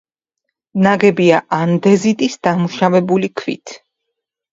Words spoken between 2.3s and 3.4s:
დამუშავებული